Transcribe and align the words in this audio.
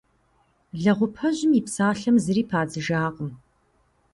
Лэгъупэжьым 0.81 1.51
и 1.59 1.61
псалъэм 1.65 2.15
зыри 2.23 2.43
падзыжакъым. 2.49 3.29